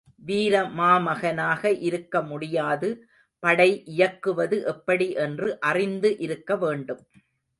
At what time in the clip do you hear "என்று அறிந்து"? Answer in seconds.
5.25-6.11